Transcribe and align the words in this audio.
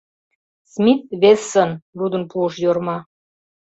—Смит-Вессон...— 0.71 1.71
лудын 1.97 2.23
пуыш 2.31 2.53
Йорма. 2.63 2.97